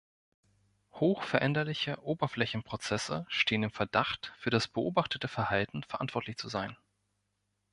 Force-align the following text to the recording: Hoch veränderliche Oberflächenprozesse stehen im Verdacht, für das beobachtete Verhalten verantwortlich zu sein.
Hoch 0.93 1.21
veränderliche 1.21 2.01
Oberflächenprozesse 2.03 3.27
stehen 3.29 3.61
im 3.61 3.69
Verdacht, 3.69 4.33
für 4.35 4.49
das 4.49 4.67
beobachtete 4.67 5.27
Verhalten 5.27 5.83
verantwortlich 5.83 6.37
zu 6.37 6.47
sein. 6.49 6.75